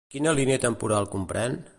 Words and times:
Quina 0.13 0.31
línia 0.37 0.61
temporal 0.63 1.07
comprèn? 1.13 1.61